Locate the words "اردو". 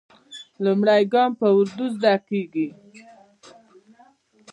1.57-1.85